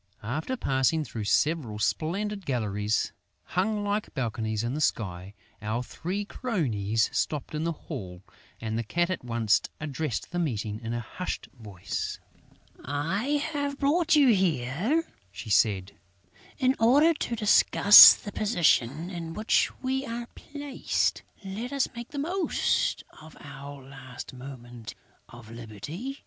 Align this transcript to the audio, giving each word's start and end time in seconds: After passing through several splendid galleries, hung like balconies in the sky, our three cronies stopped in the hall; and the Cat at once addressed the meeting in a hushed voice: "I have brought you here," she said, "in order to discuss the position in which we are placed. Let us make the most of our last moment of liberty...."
After 0.23 0.57
passing 0.57 1.03
through 1.03 1.25
several 1.25 1.77
splendid 1.77 2.43
galleries, 2.47 3.11
hung 3.43 3.83
like 3.83 4.11
balconies 4.15 4.63
in 4.63 4.73
the 4.73 4.81
sky, 4.81 5.35
our 5.61 5.83
three 5.83 6.25
cronies 6.25 7.07
stopped 7.13 7.53
in 7.53 7.65
the 7.65 7.71
hall; 7.71 8.23
and 8.59 8.79
the 8.79 8.83
Cat 8.83 9.11
at 9.11 9.23
once 9.23 9.61
addressed 9.79 10.31
the 10.31 10.39
meeting 10.39 10.79
in 10.79 10.95
a 10.95 10.99
hushed 11.01 11.49
voice: 11.55 12.19
"I 12.83 13.45
have 13.53 13.77
brought 13.77 14.15
you 14.15 14.29
here," 14.33 15.03
she 15.31 15.51
said, 15.51 15.91
"in 16.57 16.75
order 16.79 17.13
to 17.13 17.35
discuss 17.35 18.15
the 18.15 18.31
position 18.31 19.11
in 19.11 19.35
which 19.35 19.69
we 19.83 20.03
are 20.03 20.25
placed. 20.33 21.21
Let 21.45 21.71
us 21.71 21.87
make 21.95 22.09
the 22.09 22.17
most 22.17 23.03
of 23.21 23.37
our 23.39 23.83
last 23.87 24.33
moment 24.33 24.95
of 25.29 25.51
liberty...." 25.51 26.17